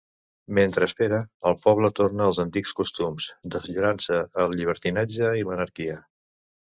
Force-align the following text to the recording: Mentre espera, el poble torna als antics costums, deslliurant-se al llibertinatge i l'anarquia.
Mentre 0.59 0.85
espera, 0.91 1.17
el 1.49 1.57
poble 1.65 1.91
torna 1.99 2.25
als 2.29 2.39
antics 2.45 2.73
costums, 2.79 3.27
deslliurant-se 3.57 4.23
al 4.45 4.57
llibertinatge 4.61 5.31
i 5.43 5.51
l'anarquia. 5.51 6.01